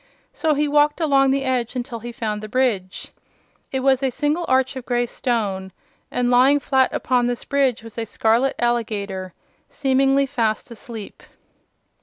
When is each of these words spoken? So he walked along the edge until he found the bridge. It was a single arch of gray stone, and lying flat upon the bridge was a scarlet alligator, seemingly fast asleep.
So 0.33 0.55
he 0.55 0.67
walked 0.67 0.99
along 0.99 1.29
the 1.29 1.43
edge 1.43 1.75
until 1.75 1.99
he 1.99 2.11
found 2.11 2.41
the 2.41 2.49
bridge. 2.49 3.11
It 3.71 3.81
was 3.81 4.01
a 4.01 4.09
single 4.09 4.45
arch 4.47 4.75
of 4.75 4.83
gray 4.83 5.05
stone, 5.05 5.71
and 6.09 6.31
lying 6.31 6.59
flat 6.59 6.91
upon 6.91 7.27
the 7.27 7.45
bridge 7.47 7.83
was 7.83 7.99
a 7.99 8.05
scarlet 8.05 8.55
alligator, 8.57 9.35
seemingly 9.69 10.25
fast 10.25 10.71
asleep. 10.71 11.21